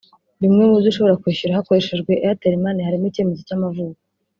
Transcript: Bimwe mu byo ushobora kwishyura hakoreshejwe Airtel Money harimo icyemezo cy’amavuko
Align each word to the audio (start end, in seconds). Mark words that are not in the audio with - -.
Bimwe 0.41 0.63
mu 0.69 0.77
byo 0.81 0.89
ushobora 0.91 1.19
kwishyura 1.21 1.57
hakoreshejwe 1.57 2.11
Airtel 2.25 2.55
Money 2.63 2.85
harimo 2.87 3.05
icyemezo 3.07 3.41
cy’amavuko 3.47 3.99